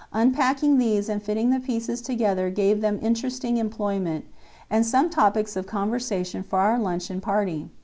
Unpacking 0.13 0.79
these 0.79 1.09
and 1.09 1.21
fitting 1.21 1.51
the 1.51 1.59
pieces 1.59 2.01
together 2.01 2.49
gave 2.49 2.81
them 2.81 2.97
interesting 3.03 3.57
employment, 3.57 4.25
and 4.67 4.83
some 4.83 5.11
topics 5.11 5.55
of 5.55 5.67
conversation 5.67 6.41
for 6.41 6.57
our 6.57 6.79
luncheon 6.79 7.21
party. 7.21 7.69